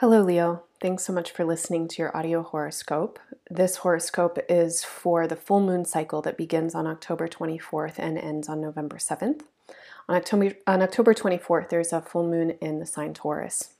Hello, 0.00 0.22
Leo. 0.22 0.62
Thanks 0.80 1.04
so 1.04 1.12
much 1.12 1.32
for 1.32 1.44
listening 1.44 1.88
to 1.88 2.00
your 2.00 2.16
audio 2.16 2.44
horoscope. 2.44 3.18
This 3.50 3.78
horoscope 3.78 4.38
is 4.48 4.84
for 4.84 5.26
the 5.26 5.34
full 5.34 5.58
moon 5.58 5.84
cycle 5.84 6.22
that 6.22 6.36
begins 6.36 6.72
on 6.76 6.86
October 6.86 7.26
24th 7.26 7.94
and 7.98 8.16
ends 8.16 8.48
on 8.48 8.60
November 8.60 8.98
7th. 8.98 9.40
On 10.08 10.14
October, 10.14 10.52
on 10.68 10.82
October 10.82 11.14
24th, 11.14 11.70
there's 11.70 11.92
a 11.92 12.00
full 12.00 12.22
moon 12.22 12.50
in 12.60 12.78
the 12.78 12.86
sign 12.86 13.12
Taurus. 13.12 13.74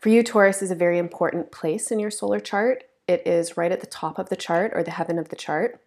For 0.00 0.10
you, 0.10 0.22
Taurus 0.22 0.60
is 0.60 0.70
a 0.70 0.74
very 0.74 0.98
important 0.98 1.50
place 1.50 1.90
in 1.90 1.98
your 1.98 2.10
solar 2.10 2.40
chart. 2.40 2.84
It 3.08 3.26
is 3.26 3.56
right 3.56 3.72
at 3.72 3.80
the 3.80 3.86
top 3.86 4.18
of 4.18 4.28
the 4.28 4.36
chart 4.36 4.72
or 4.74 4.82
the 4.82 4.90
heaven 4.90 5.18
of 5.18 5.30
the 5.30 5.36
chart. 5.36 5.80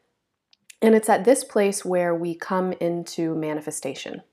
And 0.82 0.96
it's 0.96 1.08
at 1.08 1.24
this 1.24 1.44
place 1.44 1.86
where 1.86 2.16
we 2.16 2.34
come 2.34 2.74
into 2.82 3.36
manifestation. 3.36 4.24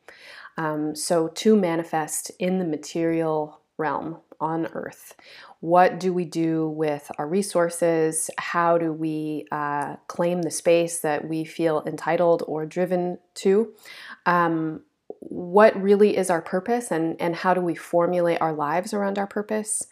Um, 0.56 0.96
so, 0.96 1.28
to 1.28 1.54
manifest 1.54 2.30
in 2.38 2.58
the 2.60 2.64
material 2.64 3.60
realm 3.76 4.18
on 4.40 4.66
earth. 4.72 5.14
What 5.60 5.98
do 5.98 6.12
we 6.12 6.24
do 6.24 6.68
with 6.68 7.10
our 7.18 7.26
resources? 7.26 8.30
How 8.38 8.78
do 8.78 8.92
we 8.92 9.46
uh, 9.50 9.96
claim 10.06 10.42
the 10.42 10.50
space 10.50 11.00
that 11.00 11.26
we 11.28 11.44
feel 11.44 11.82
entitled 11.86 12.42
or 12.46 12.66
driven 12.66 13.18
to? 13.36 13.72
Um, 14.26 14.82
what 15.20 15.80
really 15.80 16.16
is 16.16 16.30
our 16.30 16.42
purpose 16.42 16.90
and, 16.90 17.20
and 17.20 17.34
how 17.34 17.54
do 17.54 17.60
we 17.60 17.74
formulate 17.74 18.40
our 18.40 18.52
lives 18.52 18.92
around 18.92 19.18
our 19.18 19.26
purpose? 19.26 19.86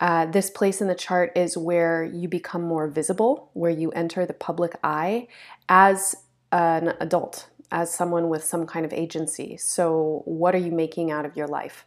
Uh, 0.00 0.26
this 0.26 0.50
place 0.50 0.80
in 0.80 0.88
the 0.88 0.94
chart 0.94 1.30
is 1.36 1.56
where 1.56 2.02
you 2.02 2.28
become 2.28 2.62
more 2.62 2.88
visible, 2.88 3.50
where 3.52 3.70
you 3.70 3.90
enter 3.92 4.26
the 4.26 4.32
public 4.32 4.74
eye 4.82 5.28
as 5.68 6.16
an 6.50 6.94
adult, 6.98 7.48
as 7.70 7.94
someone 7.94 8.28
with 8.28 8.42
some 8.42 8.66
kind 8.66 8.84
of 8.84 8.92
agency. 8.92 9.56
So, 9.56 10.22
what 10.24 10.56
are 10.56 10.58
you 10.58 10.72
making 10.72 11.12
out 11.12 11.24
of 11.24 11.36
your 11.36 11.46
life? 11.46 11.86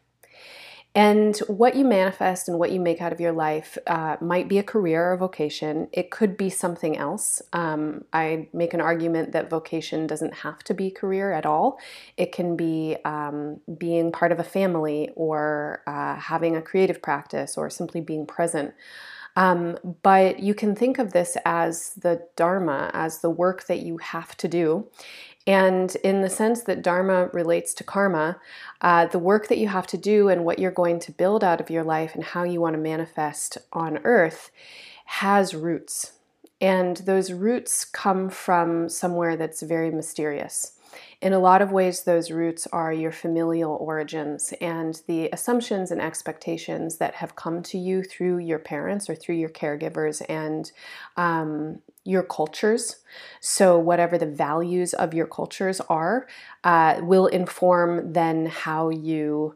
And 0.95 1.37
what 1.47 1.75
you 1.75 1.83
manifest 1.83 2.47
and 2.47 2.57
what 2.57 2.71
you 2.71 2.79
make 2.79 3.01
out 3.01 3.11
of 3.11 3.19
your 3.19 3.33
life 3.33 3.77
uh, 3.85 4.15
might 4.21 4.47
be 4.47 4.59
a 4.59 4.63
career 4.63 5.11
or 5.11 5.17
vocation. 5.17 5.89
It 5.91 6.09
could 6.09 6.37
be 6.37 6.49
something 6.49 6.95
else. 6.95 7.41
Um, 7.51 8.05
I 8.13 8.47
make 8.53 8.73
an 8.73 8.79
argument 8.79 9.33
that 9.33 9.49
vocation 9.49 10.07
doesn't 10.07 10.33
have 10.35 10.63
to 10.63 10.73
be 10.73 10.89
career 10.89 11.33
at 11.33 11.45
all. 11.45 11.79
It 12.15 12.31
can 12.31 12.55
be 12.55 12.95
um, 13.03 13.59
being 13.77 14.13
part 14.13 14.31
of 14.31 14.39
a 14.39 14.43
family 14.43 15.09
or 15.17 15.83
uh, 15.85 16.15
having 16.15 16.55
a 16.55 16.61
creative 16.61 17.01
practice 17.01 17.57
or 17.57 17.69
simply 17.69 17.99
being 17.99 18.25
present. 18.25 18.73
Um, 19.35 19.77
but 20.01 20.39
you 20.39 20.53
can 20.53 20.75
think 20.75 20.97
of 20.97 21.11
this 21.11 21.35
as 21.43 21.93
the 21.95 22.25
Dharma, 22.37 22.89
as 22.93 23.19
the 23.19 23.29
work 23.29 23.67
that 23.67 23.79
you 23.79 23.97
have 23.97 24.37
to 24.37 24.47
do. 24.47 24.87
And 25.47 25.95
in 25.97 26.21
the 26.21 26.29
sense 26.29 26.63
that 26.63 26.81
Dharma 26.81 27.27
relates 27.27 27.73
to 27.75 27.83
karma, 27.83 28.39
uh, 28.81 29.05
the 29.05 29.19
work 29.19 29.47
that 29.47 29.59
you 29.59 29.67
have 29.67 29.85
to 29.87 29.97
do 29.97 30.27
and 30.27 30.43
what 30.43 30.57
you're 30.57 30.71
going 30.71 30.99
to 31.01 31.11
build 31.11 31.43
out 31.43 31.61
of 31.61 31.69
your 31.69 31.83
life 31.83 32.15
and 32.15 32.23
how 32.23 32.43
you 32.43 32.59
want 32.59 32.73
to 32.73 32.81
manifest 32.81 33.59
on 33.71 33.99
earth 34.03 34.49
has 35.05 35.53
roots. 35.53 36.13
And 36.59 36.97
those 36.97 37.31
roots 37.31 37.85
come 37.85 38.29
from 38.29 38.89
somewhere 38.89 39.37
that's 39.37 39.61
very 39.61 39.91
mysterious. 39.91 40.74
In 41.21 41.33
a 41.33 41.39
lot 41.39 41.61
of 41.61 41.71
ways, 41.71 42.03
those 42.03 42.31
roots 42.31 42.67
are 42.67 42.93
your 42.93 43.11
familial 43.11 43.75
origins 43.75 44.53
and 44.61 45.01
the 45.07 45.29
assumptions 45.31 45.91
and 45.91 46.01
expectations 46.01 46.97
that 46.97 47.15
have 47.15 47.35
come 47.35 47.63
to 47.63 47.77
you 47.77 48.03
through 48.03 48.39
your 48.39 48.59
parents 48.59 49.09
or 49.09 49.15
through 49.15 49.35
your 49.35 49.49
caregivers 49.49 50.21
and 50.29 50.71
um, 51.17 51.79
your 52.03 52.23
cultures. 52.23 52.97
So, 53.41 53.77
whatever 53.79 54.17
the 54.17 54.25
values 54.25 54.93
of 54.93 55.13
your 55.13 55.27
cultures 55.27 55.81
are, 55.81 56.27
uh, 56.63 56.99
will 57.01 57.27
inform 57.27 58.13
then 58.13 58.45
how 58.45 58.89
you 58.89 59.55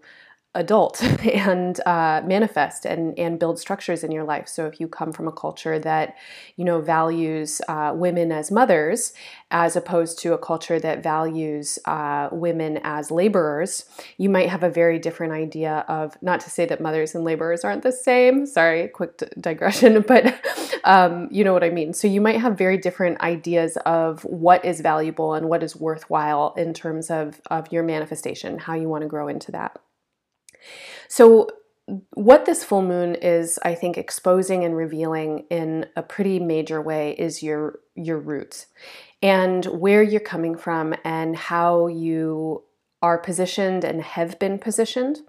adult 0.55 1.03
and 1.23 1.79
uh, 1.85 2.21
manifest 2.25 2.85
and, 2.85 3.17
and 3.19 3.39
build 3.39 3.59
structures 3.59 4.03
in 4.03 4.11
your 4.11 4.23
life. 4.23 4.47
So 4.47 4.65
if 4.65 4.79
you 4.79 4.87
come 4.87 5.11
from 5.11 5.27
a 5.27 5.31
culture 5.31 5.77
that 5.79 6.15
you 6.55 6.65
know 6.65 6.81
values 6.81 7.61
uh, 7.67 7.93
women 7.95 8.31
as 8.31 8.51
mothers, 8.51 9.13
as 9.51 9.75
opposed 9.75 10.19
to 10.19 10.33
a 10.33 10.37
culture 10.37 10.79
that 10.79 11.03
values 11.03 11.77
uh, 11.85 12.29
women 12.31 12.79
as 12.83 13.11
laborers, 13.11 13.85
you 14.17 14.29
might 14.29 14.49
have 14.49 14.63
a 14.63 14.69
very 14.69 14.97
different 14.97 15.33
idea 15.33 15.85
of. 15.87 16.17
Not 16.21 16.39
to 16.41 16.49
say 16.49 16.65
that 16.65 16.81
mothers 16.81 17.13
and 17.13 17.23
laborers 17.23 17.63
aren't 17.63 17.83
the 17.83 17.91
same. 17.91 18.45
Sorry, 18.45 18.87
quick 18.87 19.21
digression, 19.39 20.01
but 20.07 20.43
um, 20.83 21.27
you 21.31 21.43
know 21.43 21.53
what 21.53 21.63
I 21.63 21.69
mean. 21.69 21.93
So 21.93 22.07
you 22.07 22.21
might 22.21 22.39
have 22.39 22.57
very 22.57 22.77
different 22.77 23.21
ideas 23.21 23.77
of 23.85 24.23
what 24.23 24.65
is 24.65 24.81
valuable 24.81 25.35
and 25.35 25.47
what 25.47 25.61
is 25.61 25.75
worthwhile 25.75 26.53
in 26.57 26.73
terms 26.73 27.11
of 27.11 27.39
of 27.51 27.71
your 27.71 27.83
manifestation, 27.83 28.57
how 28.57 28.73
you 28.73 28.89
want 28.89 29.03
to 29.03 29.07
grow 29.07 29.27
into 29.27 29.51
that. 29.51 29.79
So, 31.07 31.49
what 32.13 32.45
this 32.45 32.63
full 32.63 32.83
moon 32.83 33.15
is, 33.15 33.57
I 33.63 33.73
think, 33.73 33.97
exposing 33.97 34.63
and 34.63 34.75
revealing 34.75 35.45
in 35.49 35.87
a 35.95 36.03
pretty 36.03 36.39
major 36.39 36.81
way 36.81 37.15
is 37.17 37.41
your 37.41 37.79
your 37.95 38.19
roots 38.19 38.67
and 39.21 39.65
where 39.65 40.03
you're 40.03 40.19
coming 40.19 40.55
from 40.55 40.93
and 41.03 41.35
how 41.35 41.87
you 41.87 42.63
are 43.01 43.17
positioned 43.17 43.83
and 43.83 44.01
have 44.01 44.39
been 44.39 44.59
positioned. 44.59 45.19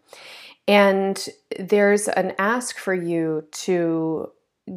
And 0.68 1.28
there's 1.58 2.08
an 2.08 2.34
ask 2.38 2.78
for 2.78 2.94
you 2.94 3.48
to 3.52 4.30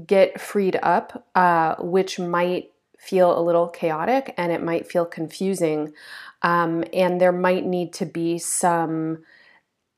get 0.08 0.42
freed 0.42 0.80
up, 0.82 1.28
uh, 1.36 1.76
which 1.80 2.20
might 2.20 2.72
feel 2.98 3.38
a 3.38 3.42
little 3.42 3.68
chaotic 3.68 4.34
and 4.38 4.52
it 4.52 4.64
might 4.64 4.88
feel 4.88 5.06
confusing. 5.06 5.94
Um, 6.42 6.84
and 6.94 7.20
there 7.20 7.32
might 7.32 7.66
need 7.66 7.94
to 7.94 8.06
be 8.06 8.40
some 8.40 9.24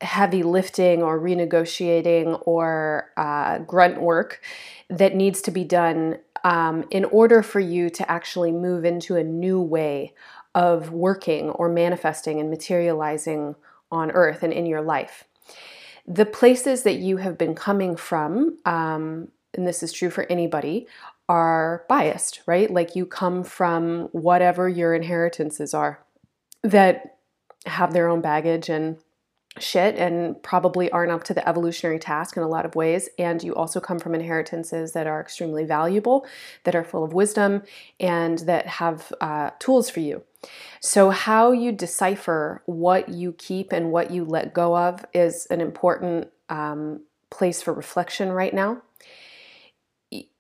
heavy 0.06 0.44
lifting 0.44 1.04
or 1.04 1.20
renegotiating 1.20 2.42
or 2.46 3.12
uh, 3.18 3.60
grunt 3.60 4.00
work 4.00 4.42
that 4.90 5.16
needs 5.16 5.42
to 5.42 5.52
be 5.52 5.64
done 5.64 6.18
um, 6.44 6.86
in 6.92 7.06
order 7.06 7.42
for 7.42 7.60
you 7.60 7.90
to 7.90 8.10
actually 8.10 8.52
move 8.52 8.86
into 8.86 9.16
a 9.16 9.24
new 9.24 9.60
way 9.60 10.14
of 10.54 10.92
working 10.92 11.50
or 11.50 11.68
manifesting 11.68 12.40
and 12.40 12.50
materializing 12.50 13.56
on 13.92 14.12
earth 14.12 14.44
and 14.44 14.54
in 14.54 14.66
your 14.66 14.82
life. 14.82 15.26
The 16.08 16.26
places 16.26 16.84
that 16.84 16.96
you 16.96 17.18
have 17.18 17.38
been 17.38 17.56
coming 17.56 17.96
from, 17.96 18.58
um, 18.66 19.30
and 19.54 19.68
this 19.68 19.82
is 19.82 19.92
true 19.92 20.10
for 20.10 20.26
anybody, 20.30 20.88
are 21.28 21.84
biased, 21.90 22.42
right? 22.46 22.70
Like 22.70 22.96
you 22.96 23.06
come 23.06 23.44
from 23.44 24.10
whatever 24.12 24.70
your 24.70 24.94
inheritances 24.94 25.74
are 25.74 26.00
that 26.62 27.18
have 27.66 27.94
their 27.94 28.08
own 28.08 28.22
baggage 28.22 28.70
and 28.70 28.98
shit 29.60 29.96
and 29.96 30.42
probably 30.44 30.92
aren't 30.92 31.12
up 31.12 31.24
to 31.24 31.34
the 31.34 31.48
evolutionary 31.48 32.00
task 32.00 32.36
in 32.38 32.44
a 32.44 32.48
lot 32.48 32.66
of 32.66 32.76
ways. 32.76 33.10
And 33.18 33.42
you 33.42 33.56
also 33.56 33.80
come 33.80 34.00
from 34.00 34.14
inheritances 34.14 34.92
that 34.94 35.08
are 35.08 35.22
extremely 35.22 35.64
valuable, 35.64 36.26
that 36.64 36.76
are 36.76 36.84
full 36.84 37.04
of 37.04 37.14
wisdom, 37.14 37.64
and 38.00 38.40
that 38.40 38.68
have 38.68 39.14
uh, 39.22 39.52
tools 39.60 39.90
for 39.90 40.02
you. 40.02 40.24
So, 40.80 41.10
how 41.10 41.52
you 41.52 41.72
decipher 41.72 42.62
what 42.66 43.10
you 43.10 43.34
keep 43.34 43.72
and 43.72 43.92
what 43.92 44.12
you 44.12 44.24
let 44.26 44.54
go 44.54 44.78
of 44.78 45.06
is 45.14 45.48
an 45.50 45.62
important 45.62 46.30
um, 46.50 47.02
place 47.30 47.62
for 47.62 47.74
reflection 47.74 48.32
right 48.32 48.54
now. 48.54 48.82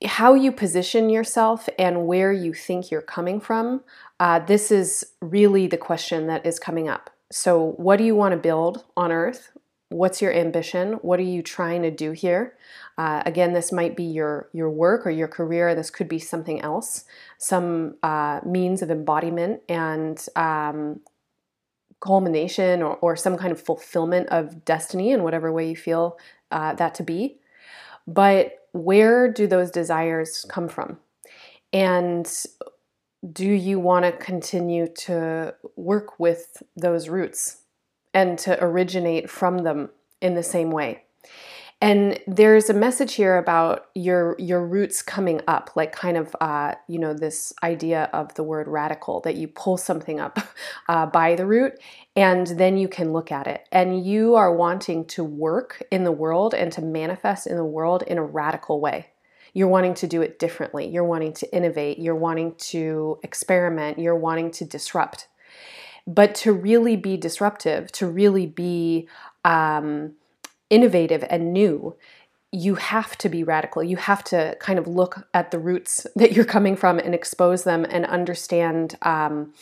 How 0.05 0.35
you 0.35 0.51
position 0.51 1.09
yourself 1.09 1.67
and 1.79 2.05
where 2.05 2.31
you 2.31 2.53
think 2.53 2.91
you're 2.91 3.01
coming 3.01 3.39
from, 3.39 3.83
uh, 4.19 4.39
this 4.39 4.71
is 4.71 5.05
really 5.21 5.67
the 5.67 5.77
question 5.77 6.27
that 6.27 6.45
is 6.45 6.59
coming 6.59 6.87
up. 6.87 7.09
So, 7.35 7.73
what 7.75 7.97
do 7.97 8.05
you 8.05 8.15
want 8.15 8.31
to 8.31 8.37
build 8.37 8.85
on 8.95 9.11
earth? 9.11 9.51
What's 9.89 10.21
your 10.21 10.33
ambition? 10.33 10.93
What 11.01 11.19
are 11.19 11.23
you 11.23 11.43
trying 11.43 11.81
to 11.81 11.91
do 11.91 12.11
here? 12.11 12.55
Uh, 12.97 13.23
again, 13.25 13.51
this 13.51 13.73
might 13.73 13.97
be 13.97 14.05
your 14.05 14.47
your 14.53 14.69
work 14.69 15.05
or 15.05 15.09
your 15.09 15.27
career. 15.27 15.75
This 15.75 15.89
could 15.89 16.07
be 16.07 16.17
something 16.17 16.61
else, 16.61 17.03
some 17.37 17.97
uh, 18.01 18.39
means 18.45 18.81
of 18.81 18.89
embodiment 18.89 19.63
and 19.67 20.25
um, 20.37 21.01
culmination 21.99 22.81
or, 22.81 22.95
or 23.01 23.17
some 23.17 23.35
kind 23.35 23.51
of 23.51 23.61
fulfillment 23.61 24.29
of 24.29 24.63
destiny 24.63 25.11
in 25.11 25.21
whatever 25.21 25.51
way 25.51 25.67
you 25.67 25.75
feel 25.75 26.17
uh, 26.51 26.73
that 26.75 26.95
to 26.95 27.03
be. 27.03 27.35
But 28.07 28.65
where 28.71 29.29
do 29.29 29.45
those 29.45 29.71
desires 29.71 30.45
come 30.47 30.69
from? 30.69 30.99
And 31.73 32.33
do 33.31 33.47
you 33.47 33.79
want 33.79 34.05
to 34.05 34.11
continue 34.11 34.87
to 34.87 35.55
work 35.75 36.19
with 36.19 36.61
those 36.75 37.09
roots 37.09 37.61
and 38.13 38.37
to 38.39 38.63
originate 38.63 39.29
from 39.29 39.59
them 39.59 39.89
in 40.21 40.35
the 40.35 40.43
same 40.43 40.71
way? 40.71 41.03
And 41.81 42.19
there's 42.25 42.69
a 42.69 42.73
message 42.73 43.15
here 43.15 43.37
about 43.37 43.87
your 43.93 44.37
your 44.39 44.65
roots 44.65 45.01
coming 45.01 45.41
up, 45.45 45.71
like 45.75 45.91
kind 45.91 46.15
of 46.15 46.33
uh, 46.39 46.75
you 46.87 46.97
know 46.97 47.13
this 47.13 47.53
idea 47.63 48.09
of 48.13 48.33
the 48.35 48.43
word 48.43 48.67
radical 48.69 49.19
that 49.21 49.35
you 49.35 49.49
pull 49.49 49.75
something 49.75 50.19
up 50.19 50.39
uh, 50.89 51.05
by 51.05 51.35
the 51.35 51.45
root, 51.45 51.73
and 52.15 52.47
then 52.47 52.77
you 52.77 52.87
can 52.87 53.11
look 53.11 53.29
at 53.29 53.45
it. 53.45 53.67
And 53.73 54.05
you 54.05 54.35
are 54.35 54.55
wanting 54.55 55.05
to 55.07 55.23
work 55.23 55.83
in 55.91 56.05
the 56.05 56.13
world 56.13 56.53
and 56.53 56.71
to 56.71 56.81
manifest 56.81 57.45
in 57.45 57.57
the 57.57 57.65
world 57.65 58.03
in 58.03 58.17
a 58.17 58.23
radical 58.23 58.79
way 58.79 59.07
you're 59.53 59.67
wanting 59.67 59.93
to 59.95 60.07
do 60.07 60.21
it 60.21 60.39
differently. 60.39 60.87
You're 60.87 61.03
wanting 61.03 61.33
to 61.33 61.55
innovate. 61.55 61.99
You're 61.99 62.15
wanting 62.15 62.55
to 62.55 63.19
experiment. 63.23 63.99
You're 63.99 64.15
wanting 64.15 64.51
to 64.51 64.65
disrupt. 64.65 65.27
But 66.07 66.35
to 66.35 66.53
really 66.53 66.95
be 66.95 67.17
disruptive, 67.17 67.91
to 67.93 68.07
really 68.07 68.45
be 68.45 69.07
um, 69.43 70.13
innovative 70.69 71.25
and 71.29 71.53
new, 71.53 71.95
you 72.51 72.75
have 72.75 73.17
to 73.17 73.29
be 73.29 73.43
radical. 73.43 73.83
You 73.83 73.97
have 73.97 74.23
to 74.25 74.55
kind 74.59 74.79
of 74.79 74.87
look 74.87 75.27
at 75.33 75.51
the 75.51 75.59
roots 75.59 76.07
that 76.15 76.33
you're 76.33 76.45
coming 76.45 76.75
from 76.75 76.99
and 76.99 77.13
expose 77.13 77.63
them 77.63 77.85
and 77.89 78.05
understand 78.05 78.97
um, 79.01 79.53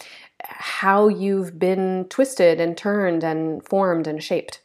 how 0.43 1.07
you've 1.07 1.57
been 1.57 2.05
twisted 2.09 2.59
and 2.59 2.77
turned 2.77 3.23
and 3.23 3.63
formed 3.65 4.07
and 4.07 4.21
shaped. 4.21 4.59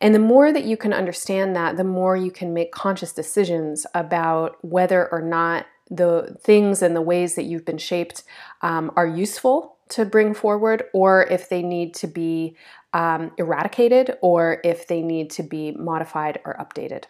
And 0.00 0.14
the 0.14 0.18
more 0.18 0.52
that 0.52 0.64
you 0.64 0.76
can 0.76 0.92
understand 0.92 1.54
that, 1.56 1.76
the 1.76 1.84
more 1.84 2.16
you 2.16 2.30
can 2.30 2.54
make 2.54 2.72
conscious 2.72 3.12
decisions 3.12 3.86
about 3.94 4.56
whether 4.64 5.10
or 5.12 5.20
not 5.20 5.66
the 5.90 6.36
things 6.40 6.82
and 6.82 6.94
the 6.94 7.02
ways 7.02 7.34
that 7.34 7.44
you've 7.44 7.64
been 7.64 7.78
shaped 7.78 8.22
um, 8.62 8.92
are 8.96 9.06
useful 9.06 9.76
to 9.90 10.04
bring 10.04 10.32
forward 10.34 10.84
or 10.94 11.24
if 11.24 11.48
they 11.48 11.62
need 11.62 11.94
to 11.94 12.06
be 12.06 12.56
um, 12.92 13.32
eradicated 13.38 14.16
or 14.22 14.60
if 14.64 14.86
they 14.86 15.02
need 15.02 15.30
to 15.30 15.42
be 15.42 15.72
modified 15.72 16.40
or 16.44 16.54
updated. 16.54 17.04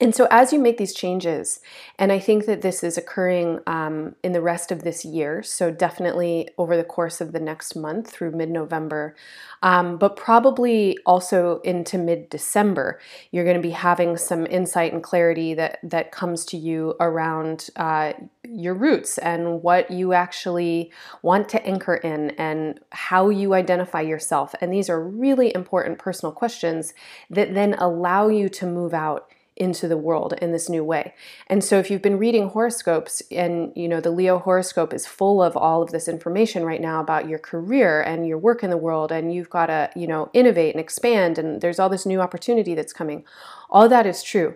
And 0.00 0.14
so, 0.14 0.28
as 0.30 0.52
you 0.52 0.60
make 0.60 0.78
these 0.78 0.94
changes, 0.94 1.58
and 1.98 2.12
I 2.12 2.20
think 2.20 2.46
that 2.46 2.62
this 2.62 2.84
is 2.84 2.96
occurring 2.96 3.58
um, 3.66 4.14
in 4.22 4.30
the 4.30 4.40
rest 4.40 4.70
of 4.70 4.84
this 4.84 5.04
year, 5.04 5.42
so 5.42 5.72
definitely 5.72 6.48
over 6.56 6.76
the 6.76 6.84
course 6.84 7.20
of 7.20 7.32
the 7.32 7.40
next 7.40 7.74
month 7.74 8.08
through 8.08 8.30
mid 8.30 8.48
November, 8.48 9.16
um, 9.60 9.96
but 9.98 10.14
probably 10.14 10.96
also 11.04 11.60
into 11.62 11.98
mid 11.98 12.30
December, 12.30 13.00
you're 13.32 13.42
going 13.42 13.56
to 13.56 13.62
be 13.62 13.72
having 13.72 14.16
some 14.16 14.46
insight 14.46 14.92
and 14.92 15.02
clarity 15.02 15.52
that, 15.54 15.80
that 15.82 16.12
comes 16.12 16.44
to 16.44 16.56
you 16.56 16.94
around 17.00 17.68
uh, 17.74 18.12
your 18.48 18.74
roots 18.74 19.18
and 19.18 19.64
what 19.64 19.90
you 19.90 20.12
actually 20.12 20.92
want 21.22 21.48
to 21.48 21.66
anchor 21.66 21.96
in 21.96 22.30
and 22.38 22.78
how 22.92 23.30
you 23.30 23.52
identify 23.52 24.00
yourself. 24.00 24.54
And 24.60 24.72
these 24.72 24.88
are 24.88 25.02
really 25.02 25.52
important 25.56 25.98
personal 25.98 26.30
questions 26.30 26.94
that 27.30 27.52
then 27.52 27.74
allow 27.74 28.28
you 28.28 28.48
to 28.50 28.64
move 28.64 28.94
out 28.94 29.28
into 29.58 29.88
the 29.88 29.96
world 29.96 30.34
in 30.40 30.52
this 30.52 30.68
new 30.68 30.84
way. 30.84 31.14
And 31.48 31.62
so 31.62 31.78
if 31.78 31.90
you've 31.90 32.02
been 32.02 32.18
reading 32.18 32.50
horoscopes 32.50 33.22
and 33.30 33.72
you 33.74 33.88
know 33.88 34.00
the 34.00 34.10
Leo 34.10 34.38
horoscope 34.38 34.94
is 34.94 35.06
full 35.06 35.42
of 35.42 35.56
all 35.56 35.82
of 35.82 35.90
this 35.90 36.08
information 36.08 36.64
right 36.64 36.80
now 36.80 37.00
about 37.00 37.28
your 37.28 37.38
career 37.38 38.00
and 38.00 38.26
your 38.26 38.38
work 38.38 38.62
in 38.62 38.70
the 38.70 38.76
world 38.76 39.12
and 39.12 39.34
you've 39.34 39.50
got 39.50 39.66
to, 39.66 39.90
you 39.94 40.06
know, 40.06 40.30
innovate 40.32 40.74
and 40.74 40.80
expand 40.80 41.38
and 41.38 41.60
there's 41.60 41.78
all 41.78 41.88
this 41.88 42.06
new 42.06 42.20
opportunity 42.20 42.74
that's 42.74 42.92
coming. 42.92 43.24
All 43.70 43.88
that 43.88 44.06
is 44.06 44.22
true. 44.22 44.54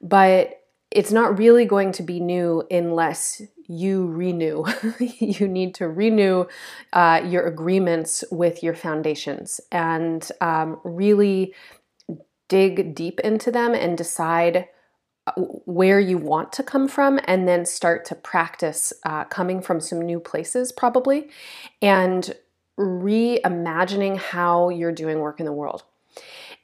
But 0.00 0.62
it's 0.90 1.12
not 1.12 1.38
really 1.38 1.64
going 1.64 1.92
to 1.92 2.02
be 2.02 2.20
new 2.20 2.62
unless 2.70 3.42
you 3.66 4.06
renew. 4.06 4.64
you 5.00 5.48
need 5.48 5.74
to 5.74 5.88
renew 5.88 6.46
uh, 6.92 7.20
your 7.24 7.46
agreements 7.46 8.24
with 8.30 8.62
your 8.62 8.74
foundations 8.74 9.60
and 9.72 10.30
um, 10.40 10.80
really 10.84 11.54
dig 12.48 12.94
deep 12.94 13.20
into 13.20 13.50
them 13.50 13.74
and 13.74 13.98
decide 13.98 14.68
uh, 15.26 15.32
where 15.64 16.00
you 16.00 16.18
want 16.18 16.52
to 16.52 16.62
come 16.62 16.88
from 16.88 17.18
and 17.24 17.48
then 17.48 17.66
start 17.66 18.04
to 18.04 18.14
practice 18.14 18.92
uh, 19.04 19.24
coming 19.24 19.60
from 19.60 19.80
some 19.80 20.00
new 20.00 20.20
places 20.20 20.72
probably 20.72 21.28
and 21.82 22.34
reimagining 22.78 24.16
how 24.16 24.68
you're 24.68 24.92
doing 24.92 25.20
work 25.20 25.40
in 25.40 25.46
the 25.46 25.52
world 25.52 25.82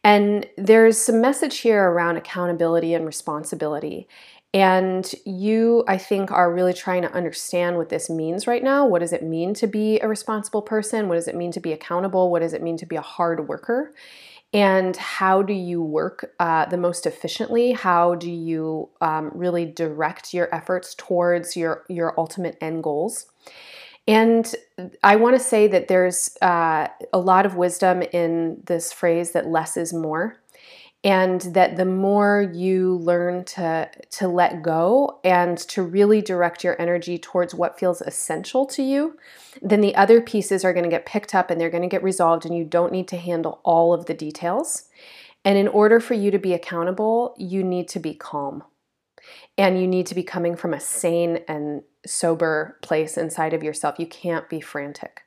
and 0.05 0.47
there's 0.57 0.99
some 0.99 1.21
message 1.21 1.59
here 1.59 1.91
around 1.91 2.17
accountability 2.17 2.95
and 2.95 3.07
responsibility 3.07 4.07
and 4.55 5.11
you, 5.25 5.83
I 5.89 5.97
think, 5.97 6.31
are 6.31 6.53
really 6.53 6.75
trying 6.75 7.03
to 7.03 7.13
understand 7.13 7.79
what 7.79 7.89
this 7.89 8.11
means 8.11 8.47
right 8.47 8.63
now. 8.63 8.87
What 8.87 8.99
does 8.99 9.15
it 9.15 9.23
mean 9.23 9.55
to 9.55 9.67
be 9.67 9.99
a 10.01 10.09
responsible 10.09 10.61
person? 10.61 11.09
What 11.09 11.15
does 11.15 11.29
it 11.29 11.35
mean 11.35 11.53
to 11.53 11.61
be 11.61 11.73
accountable? 11.73 12.31
What 12.31 12.41
does 12.41 12.53
it 12.53 12.63
mean 12.63 12.77
to 12.79 12.87
be 12.87 12.97
a 12.97 13.03
hard 13.03 13.49
worker? 13.49 13.95
And 14.53 14.97
how 14.97 15.43
do 15.43 15.55
you 15.55 15.83
work 15.83 16.33
uh, 16.39 16.67
the 16.67 16.77
most 16.77 17.07
efficiently? 17.07 17.73
How 17.73 18.15
do 18.15 18.31
you 18.31 18.91
um, 19.01 19.31
really 19.35 19.65
direct 19.65 20.35
your 20.35 20.55
efforts 20.55 20.95
towards 20.95 21.57
your 21.57 21.85
your 21.89 22.19
ultimate 22.19 22.59
end 22.61 22.83
goals? 22.83 23.27
And 24.09 24.53
i 25.05 25.15
want 25.15 25.37
to 25.37 25.43
say 25.43 25.69
that 25.69 25.87
there's 25.87 26.37
uh, 26.43 26.89
a 27.13 27.19
lot 27.19 27.47
of 27.47 27.55
wisdom 27.55 28.03
in 28.13 28.61
this 28.67 28.93
phrase 28.93 29.31
that 29.31 29.47
less 29.47 29.77
is 29.77 29.93
more 29.93 30.42
and 31.05 31.41
that 31.41 31.77
the 31.77 31.85
more 31.85 32.49
you 32.53 32.97
learn 32.99 33.45
to 33.45 33.91
to 34.11 34.29
let 34.29 34.63
go 34.63 35.19
and 35.25 35.59
to 35.59 35.83
really 35.83 36.21
direct 36.21 36.63
your 36.63 36.81
energy 36.81 37.19
towards 37.19 37.55
what 37.55 37.79
feels 37.79 38.01
essential 38.01 38.65
to 38.67 38.83
you 38.83 39.17
then 39.61 39.81
the 39.81 39.95
other 39.95 40.21
pieces 40.21 40.65
are 40.65 40.73
going 40.73 40.85
to 40.85 40.91
get 40.91 41.05
picked 41.05 41.35
up 41.35 41.51
and 41.51 41.61
they're 41.61 41.71
going 41.71 41.83
to 41.83 41.89
get 41.89 42.03
resolved 42.03 42.47
and 42.47 42.57
you 42.57 42.65
don't 42.65 42.93
need 42.93 43.09
to 43.09 43.17
handle 43.17 43.61
all 43.65 43.93
of 43.93 44.07
the 44.07 44.15
details. 44.15 44.85
And 45.45 45.59
in 45.59 45.69
order 45.69 46.01
for 46.01 46.15
you 46.15 46.31
to 46.31 46.39
be 46.39 46.55
accountable 46.55 47.35
you 47.37 47.63
need 47.63 47.89
to 47.89 48.01
be 48.01 48.15
calm. 48.15 48.63
And 49.59 49.81
you 49.81 49.87
need 49.87 50.07
to 50.07 50.15
be 50.15 50.23
coming 50.23 50.57
from 50.57 50.73
a 50.73 50.81
sane 50.81 51.41
and 51.47 51.83
sober 52.07 52.79
place 52.83 53.17
inside 53.17 53.53
of 53.53 53.63
yourself. 53.63 53.99
You 53.99 54.07
can't 54.07 54.49
be 54.49 54.61
frantic 54.61 55.23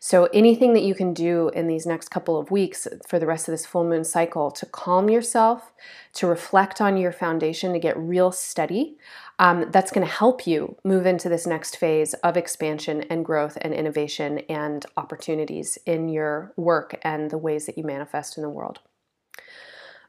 so, 0.00 0.24
anything 0.34 0.72
that 0.74 0.82
you 0.82 0.94
can 0.94 1.14
do 1.14 1.50
in 1.50 1.68
these 1.68 1.86
next 1.86 2.10
couple 2.10 2.36
of 2.38 2.50
weeks 2.50 2.88
for 3.06 3.18
the 3.18 3.26
rest 3.26 3.46
of 3.46 3.52
this 3.52 3.64
full 3.64 3.84
moon 3.84 4.04
cycle 4.04 4.50
to 4.50 4.66
calm 4.66 5.08
yourself, 5.08 5.72
to 6.14 6.26
reflect 6.26 6.80
on 6.80 6.96
your 6.96 7.12
foundation, 7.12 7.72
to 7.72 7.78
get 7.78 7.96
real 7.96 8.32
steady, 8.32 8.96
um, 9.38 9.70
that's 9.70 9.92
going 9.92 10.06
to 10.06 10.12
help 10.12 10.46
you 10.46 10.76
move 10.84 11.06
into 11.06 11.28
this 11.28 11.46
next 11.46 11.76
phase 11.76 12.14
of 12.14 12.36
expansion 12.36 13.02
and 13.10 13.24
growth 13.24 13.56
and 13.60 13.72
innovation 13.72 14.38
and 14.48 14.86
opportunities 14.96 15.78
in 15.86 16.08
your 16.08 16.52
work 16.56 16.98
and 17.02 17.30
the 17.30 17.38
ways 17.38 17.66
that 17.66 17.78
you 17.78 17.84
manifest 17.84 18.36
in 18.36 18.42
the 18.42 18.50
world. 18.50 18.80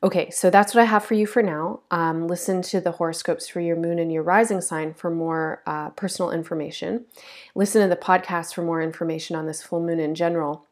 Okay, 0.03 0.29
so 0.31 0.49
that's 0.49 0.75
what 0.75 0.81
I 0.81 0.85
have 0.85 1.05
for 1.05 1.13
you 1.13 1.25
for 1.25 1.41
now. 1.41 1.79
Um, 1.89 2.27
listen 2.27 2.61
to 2.63 2.81
the 2.81 2.91
horoscopes 2.91 3.47
for 3.47 3.61
your 3.61 3.77
moon 3.77 3.99
and 3.99 4.11
your 4.11 4.21
rising 4.21 4.59
sign 4.59 4.93
for 4.93 5.09
more 5.09 5.63
uh, 5.65 5.91
personal 5.91 6.29
information. 6.29 7.05
Listen 7.55 7.81
to 7.81 7.87
the 7.87 7.95
podcast 7.95 8.53
for 8.53 8.63
more 8.63 8.81
information 8.81 9.37
on 9.37 9.45
this 9.45 9.63
full 9.63 9.79
moon 9.79 10.01
in 10.01 10.13
general. 10.13 10.65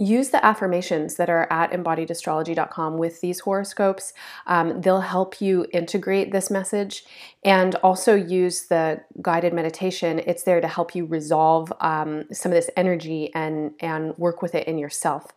Use 0.00 0.30
the 0.30 0.44
affirmations 0.44 1.14
that 1.14 1.30
are 1.30 1.50
at 1.50 1.70
embodiedastrology.com 1.70 2.98
with 2.98 3.20
these 3.20 3.40
horoscopes. 3.40 4.12
Um, 4.48 4.80
they'll 4.80 5.00
help 5.00 5.40
you 5.40 5.66
integrate 5.72 6.32
this 6.32 6.50
message 6.50 7.04
and 7.44 7.76
also 7.76 8.16
use 8.16 8.66
the 8.66 9.00
guided 9.22 9.54
meditation. 9.54 10.20
It's 10.26 10.42
there 10.42 10.60
to 10.60 10.68
help 10.68 10.94
you 10.96 11.06
resolve 11.06 11.72
um, 11.80 12.24
some 12.32 12.50
of 12.50 12.56
this 12.56 12.68
energy 12.76 13.32
and, 13.32 13.74
and 13.78 14.18
work 14.18 14.42
with 14.42 14.56
it 14.56 14.66
in 14.66 14.76
yourself. 14.76 15.32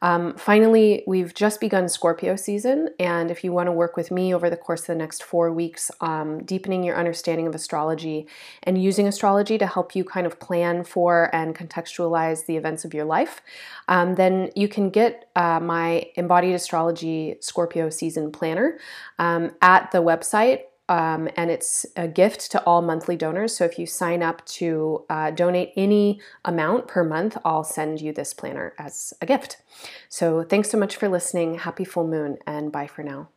Um, 0.00 0.34
finally, 0.34 1.02
we've 1.06 1.34
just 1.34 1.60
begun 1.60 1.88
Scorpio 1.88 2.36
season, 2.36 2.90
and 3.00 3.30
if 3.30 3.42
you 3.42 3.52
want 3.52 3.66
to 3.66 3.72
work 3.72 3.96
with 3.96 4.10
me 4.10 4.34
over 4.34 4.48
the 4.48 4.56
course 4.56 4.82
of 4.82 4.86
the 4.86 4.94
next 4.94 5.22
four 5.22 5.52
weeks, 5.52 5.90
um, 6.00 6.42
deepening 6.44 6.84
your 6.84 6.96
understanding 6.96 7.46
of 7.46 7.54
astrology 7.54 8.26
and 8.62 8.80
using 8.80 9.08
astrology 9.08 9.58
to 9.58 9.66
help 9.66 9.96
you 9.96 10.04
kind 10.04 10.26
of 10.26 10.38
plan 10.38 10.84
for 10.84 11.34
and 11.34 11.56
contextualize 11.56 12.46
the 12.46 12.56
events 12.56 12.84
of 12.84 12.94
your 12.94 13.04
life, 13.04 13.42
um, 13.88 14.14
then 14.14 14.50
you 14.54 14.68
can 14.68 14.90
get 14.90 15.28
uh, 15.34 15.58
my 15.60 16.06
Embodied 16.14 16.54
Astrology 16.54 17.36
Scorpio 17.40 17.90
season 17.90 18.30
planner 18.30 18.78
um, 19.18 19.50
at 19.62 19.90
the 19.90 19.98
website 19.98 20.62
um, 20.88 21.28
and 21.36 21.50
it's 21.50 21.86
a 21.96 22.08
gift 22.08 22.50
to 22.52 22.62
all 22.64 22.82
monthly 22.82 23.16
donors. 23.16 23.56
So 23.56 23.64
if 23.64 23.78
you 23.78 23.86
sign 23.86 24.22
up 24.22 24.44
to 24.46 25.04
uh, 25.08 25.30
donate 25.30 25.72
any 25.76 26.20
amount 26.44 26.88
per 26.88 27.04
month, 27.04 27.36
I'll 27.44 27.64
send 27.64 28.00
you 28.00 28.12
this 28.12 28.34
planner 28.34 28.74
as 28.78 29.12
a 29.20 29.26
gift. 29.26 29.62
So 30.08 30.42
thanks 30.42 30.70
so 30.70 30.78
much 30.78 30.96
for 30.96 31.08
listening. 31.08 31.58
Happy 31.58 31.84
full 31.84 32.06
moon, 32.06 32.38
and 32.46 32.72
bye 32.72 32.86
for 32.86 33.02
now. 33.02 33.28